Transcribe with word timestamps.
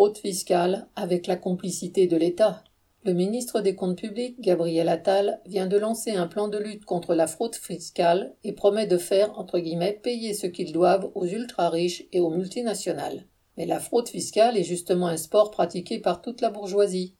fraude 0.00 0.16
fiscale 0.16 0.86
avec 0.96 1.26
la 1.26 1.36
complicité 1.36 2.06
de 2.06 2.16
l'État. 2.16 2.64
Le 3.04 3.12
ministre 3.12 3.60
des 3.60 3.74
Comptes 3.74 3.98
publics, 3.98 4.40
Gabriel 4.40 4.88
Attal, 4.88 5.42
vient 5.44 5.66
de 5.66 5.76
lancer 5.76 6.12
un 6.12 6.26
plan 6.26 6.48
de 6.48 6.56
lutte 6.56 6.86
contre 6.86 7.14
la 7.14 7.26
fraude 7.26 7.54
fiscale 7.54 8.34
et 8.42 8.54
promet 8.54 8.86
de 8.86 8.96
faire, 8.96 9.38
entre 9.38 9.58
guillemets, 9.58 10.00
payer 10.02 10.32
ce 10.32 10.46
qu'ils 10.46 10.72
doivent 10.72 11.10
aux 11.14 11.26
ultra-riches 11.26 12.06
et 12.12 12.20
aux 12.20 12.30
multinationales. 12.30 13.26
Mais 13.58 13.66
la 13.66 13.78
fraude 13.78 14.08
fiscale 14.08 14.56
est 14.56 14.64
justement 14.64 15.06
un 15.06 15.18
sport 15.18 15.50
pratiqué 15.50 15.98
par 15.98 16.22
toute 16.22 16.40
la 16.40 16.48
bourgeoisie. 16.48 17.14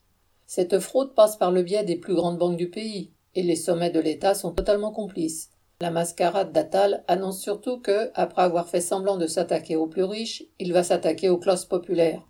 Cette 0.47 0.79
fraude 0.79 1.15
passe 1.15 1.37
par 1.37 1.53
le 1.53 1.63
biais 1.63 1.85
des 1.85 1.97
plus 1.97 2.15
grandes 2.15 2.39
banques 2.39 2.57
du 2.57 2.71
pays, 2.71 3.11
et 3.35 3.43
les 3.43 3.57
sommets 3.57 3.91
de 3.91 4.01
l'État 4.01 4.33
sont 4.33 4.53
totalement 4.53 4.91
complices. 4.91 5.51
La 5.83 5.91
mascarade 5.91 6.53
d'Attal 6.53 7.05
annonce 7.09 7.43
surtout 7.43 7.79
que, 7.79 8.11
après 8.15 8.41
avoir 8.41 8.71
fait 8.71 8.81
semblant 8.81 9.19
de 9.19 9.27
s'attaquer 9.27 9.77
aux 9.77 9.87
plus 9.87 10.05
riches, 10.05 10.45
il 10.59 10.73
va 10.73 10.83
s'attaquer 10.83 11.29
aux 11.29 11.37
classes 11.37 11.67
populaires. 11.67 12.27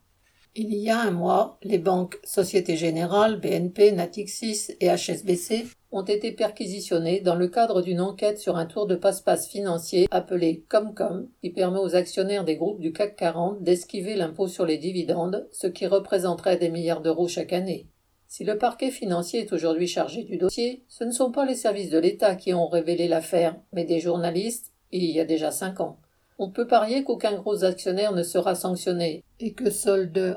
Il 0.57 0.75
y 0.75 0.91
a 0.91 1.01
un 1.01 1.13
mois, 1.13 1.59
les 1.63 1.79
banques 1.79 2.19
Société 2.25 2.77
Générale, 2.77 3.39
BNP, 3.39 3.93
Natixis 3.93 4.73
et 4.81 4.89
HSBC 4.89 5.67
ont 5.93 6.03
été 6.03 6.33
perquisitionnées 6.33 7.21
dans 7.21 7.37
le 7.37 7.47
cadre 7.47 7.83
d'une 7.83 8.01
enquête 8.01 8.41
sur 8.41 8.57
un 8.57 8.67
tour 8.67 8.89
de 8.89 8.97
passe-passe 8.97 9.49
financier 9.49 10.09
appelé 10.11 10.65
Comcom, 10.69 11.29
qui 11.41 11.51
permet 11.51 11.79
aux 11.79 11.95
actionnaires 11.95 12.45
des 12.45 12.57
groupes 12.57 12.81
du 12.81 12.93
CAC 12.93 13.15
40 13.15 13.63
d'esquiver 13.63 14.17
l'impôt 14.17 14.49
sur 14.49 14.67
les 14.67 14.77
dividendes, 14.77 15.49
ce 15.53 15.69
qui 15.69 15.87
représenterait 15.87 16.57
des 16.59 16.69
milliards 16.69 17.03
d'euros 17.03 17.29
chaque 17.29 17.53
année. 17.53 17.87
Si 18.27 18.43
le 18.43 18.59
parquet 18.59 18.91
financier 18.91 19.43
est 19.43 19.53
aujourd'hui 19.53 19.87
chargé 19.87 20.25
du 20.25 20.37
dossier, 20.37 20.83
ce 20.89 21.05
ne 21.05 21.13
sont 21.13 21.31
pas 21.31 21.47
les 21.47 21.55
services 21.55 21.91
de 21.91 21.99
l'État 21.99 22.35
qui 22.35 22.55
ont 22.55 22.67
révélé 22.67 23.07
l'affaire, 23.07 23.55
mais 23.73 23.85
des 23.85 24.01
journalistes, 24.01 24.73
il 24.91 25.05
y 25.05 25.21
a 25.21 25.25
déjà 25.25 25.53
cinq 25.53 25.79
ans. 25.79 26.01
On 26.43 26.49
peut 26.49 26.67
parier 26.67 27.05
qu'aucun 27.05 27.35
gros 27.35 27.65
actionnaire 27.65 28.15
ne 28.15 28.23
sera 28.23 28.55
sanctionné, 28.55 29.25
et 29.41 29.53
que 29.53 29.69
seuls 29.69 30.11
deux, 30.11 30.37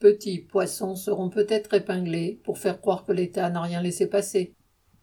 petits 0.00 0.38
poissons 0.38 0.96
seront 0.96 1.28
peut-être 1.28 1.74
épinglés 1.74 2.40
pour 2.44 2.56
faire 2.56 2.80
croire 2.80 3.04
que 3.04 3.12
l'État 3.12 3.50
n'a 3.50 3.60
rien 3.60 3.82
laissé 3.82 4.06
passer. 4.06 4.54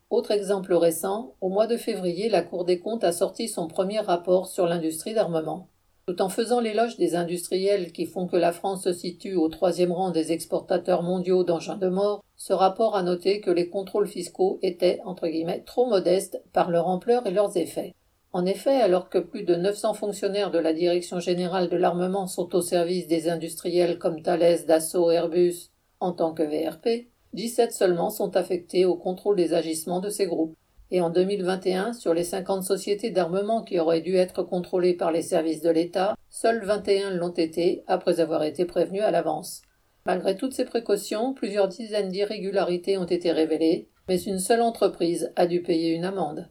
Autre 0.10 0.32
exemple 0.32 0.74
récent, 0.74 1.36
au 1.42 1.50
mois 1.50 1.68
de 1.68 1.78
février, 1.78 2.28
la 2.28 2.42
Cour 2.42 2.66
des 2.66 2.80
comptes 2.80 3.04
a 3.04 3.12
sorti 3.12 3.48
son 3.48 3.68
premier 3.68 4.00
rapport 4.00 4.48
sur 4.48 4.66
l'industrie 4.66 5.14
d'armement. 5.14 5.68
Tout 6.08 6.24
en 6.24 6.30
faisant 6.30 6.60
l'éloge 6.60 6.98
des 6.98 7.16
industriels 7.16 7.92
qui 7.92 8.08
font 8.08 8.26
que 8.26 8.36
la 8.36 8.52
France 8.52 8.86
se 8.86 8.94
situe 8.94 9.36
au 9.36 9.48
troisième 9.48 9.92
rang 9.92 10.10
des 10.10 10.32
exportateurs 10.32 11.04
mondiaux 11.04 11.44
d'engins 11.44 11.78
de 11.78 11.88
mort, 11.88 12.24
ce 12.36 12.54
rapport 12.54 12.96
a 12.96 13.04
noté 13.04 13.42
que 13.42 13.52
les 13.52 13.70
contrôles 13.70 14.08
fiscaux 14.08 14.58
étaient, 14.64 15.02
entre 15.06 15.28
guillemets, 15.28 15.62
trop 15.68 15.86
modestes 15.86 16.42
par 16.52 16.72
leur 16.72 16.88
ampleur 16.88 17.28
et 17.28 17.32
leurs 17.32 17.58
effets. 17.58 17.94
En 18.32 18.46
effet, 18.46 18.82
alors 18.82 19.10
que 19.10 19.18
plus 19.18 19.44
de 19.44 19.56
900 19.56 19.96
fonctionnaires 19.96 20.52
de 20.52 20.60
la 20.60 20.74
Direction 20.74 21.20
générale 21.20 21.70
de 21.70 21.78
l'armement 21.78 22.28
sont 22.28 22.56
au 22.56 22.62
service 22.62 23.08
des 23.08 23.28
industriels 23.28 23.98
comme 23.98 24.22
Thales, 24.22 24.66
Dassault, 24.68 25.12
Airbus 25.12 25.72
en 26.00 26.14
tant 26.14 26.34
que 26.34 26.44
VRP, 26.44 27.10
17 27.34 27.72
seulement 27.72 28.10
sont 28.10 28.36
affectés 28.36 28.86
au 28.86 28.96
contrôle 28.96 29.36
des 29.36 29.54
agissements 29.54 30.00
de 30.00 30.10
ces 30.10 30.28
groupes 30.28 30.56
et 30.92 31.02
en 31.02 31.10
2021, 31.10 31.94
sur 31.94 32.14
les 32.14 32.24
50 32.24 32.64
sociétés 32.64 33.12
d'armement 33.12 33.64
qui 33.64 33.80
auraient 33.80 34.02
dû 34.02 34.16
être 34.16 34.42
contrôlées 34.42 34.96
par 34.96 35.12
les 35.12 35.22
services 35.22 35.62
de 35.62 35.70
l'État, 35.70 36.16
seules 36.30 36.64
21 36.64 37.12
l'ont 37.12 37.30
été 37.30 37.84
après 37.88 38.20
avoir 38.20 38.44
été 38.44 38.66
prévenues 38.66 39.02
à 39.02 39.12
l'avance. 39.12 39.62
Malgré 40.06 40.36
toutes 40.36 40.54
ces 40.54 40.66
précautions, 40.66 41.34
plusieurs 41.34 41.68
dizaines 41.68 42.10
d'irrégularités 42.10 42.98
ont 42.98 43.06
été 43.06 43.32
révélées, 43.32 43.88
mais 44.08 44.20
une 44.20 44.40
seule 44.40 44.62
entreprise 44.62 45.32
a 45.36 45.46
dû 45.46 45.62
payer 45.62 45.94
une 45.94 46.06
amende. 46.06 46.50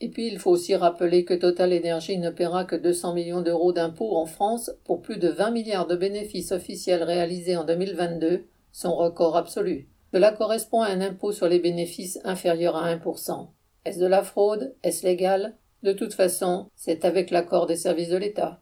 Et 0.00 0.08
puis 0.08 0.26
il 0.26 0.38
faut 0.38 0.50
aussi 0.50 0.74
rappeler 0.74 1.24
que 1.24 1.34
Total 1.34 1.72
Energy 1.72 2.18
ne 2.18 2.30
paiera 2.30 2.64
que 2.64 2.76
200 2.76 3.12
millions 3.12 3.42
d'euros 3.42 3.72
d'impôts 3.72 4.16
en 4.16 4.26
France 4.26 4.70
pour 4.84 5.02
plus 5.02 5.18
de 5.18 5.28
20 5.28 5.50
milliards 5.50 5.86
de 5.86 5.96
bénéfices 5.96 6.52
officiels 6.52 7.02
réalisés 7.02 7.56
en 7.56 7.64
2022, 7.64 8.46
son 8.72 8.94
record 8.94 9.36
absolu. 9.36 9.88
Cela 10.12 10.32
correspond 10.32 10.80
à 10.80 10.88
un 10.88 11.00
impôt 11.00 11.32
sur 11.32 11.48
les 11.48 11.58
bénéfices 11.58 12.18
inférieur 12.24 12.76
à 12.76 12.94
1%. 12.94 13.48
Est-ce 13.84 13.98
de 14.00 14.06
la 14.06 14.22
fraude? 14.22 14.74
Est-ce 14.82 15.06
légal? 15.06 15.56
De 15.82 15.92
toute 15.92 16.14
façon, 16.14 16.68
c'est 16.74 17.04
avec 17.04 17.30
l'accord 17.30 17.66
des 17.66 17.76
services 17.76 18.08
de 18.08 18.16
l'État. 18.16 18.60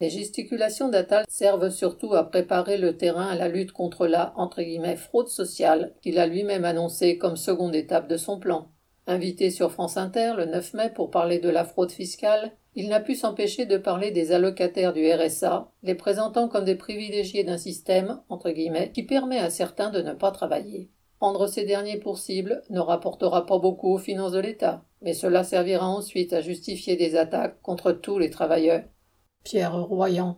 Les 0.00 0.10
gesticulations 0.10 0.90
d'Attal 0.90 1.24
servent 1.28 1.70
surtout 1.70 2.14
à 2.14 2.24
préparer 2.24 2.76
le 2.76 2.98
terrain 2.98 3.28
à 3.28 3.34
la 3.34 3.48
lutte 3.48 3.72
contre 3.72 4.06
la 4.06 4.34
entre 4.36 4.62
guillemets, 4.62 4.96
fraude 4.96 5.28
sociale 5.28 5.94
qu'il 6.02 6.18
a 6.18 6.26
lui-même 6.26 6.66
annoncée 6.66 7.16
comme 7.16 7.36
seconde 7.36 7.74
étape 7.74 8.08
de 8.08 8.18
son 8.18 8.38
plan. 8.38 8.68
Invité 9.08 9.50
sur 9.50 9.70
France 9.70 9.96
Inter 9.96 10.32
le 10.36 10.46
9 10.46 10.74
mai 10.74 10.90
pour 10.92 11.12
parler 11.12 11.38
de 11.38 11.48
la 11.48 11.64
fraude 11.64 11.92
fiscale, 11.92 12.50
il 12.74 12.88
n'a 12.88 12.98
pu 12.98 13.14
s'empêcher 13.14 13.64
de 13.64 13.78
parler 13.78 14.10
des 14.10 14.32
allocataires 14.32 14.92
du 14.92 15.08
RSA, 15.08 15.70
les 15.84 15.94
présentant 15.94 16.48
comme 16.48 16.64
des 16.64 16.74
privilégiés 16.74 17.44
d'un 17.44 17.56
système 17.56 18.20
entre 18.28 18.50
guillemets, 18.50 18.90
qui 18.92 19.04
permet 19.04 19.38
à 19.38 19.48
certains 19.48 19.90
de 19.90 20.02
ne 20.02 20.12
pas 20.12 20.32
travailler. 20.32 20.90
Prendre 21.20 21.46
ces 21.46 21.64
derniers 21.64 21.98
pour 21.98 22.18
cible 22.18 22.62
ne 22.68 22.80
rapportera 22.80 23.46
pas 23.46 23.58
beaucoup 23.58 23.94
aux 23.94 23.98
finances 23.98 24.32
de 24.32 24.40
l'État, 24.40 24.84
mais 25.00 25.14
cela 25.14 25.44
servira 25.44 25.88
ensuite 25.88 26.32
à 26.32 26.40
justifier 26.40 26.96
des 26.96 27.16
attaques 27.16 27.62
contre 27.62 27.92
tous 27.92 28.18
les 28.18 28.30
travailleurs. 28.30 28.82
Pierre 29.44 29.80
Royan. 29.84 30.34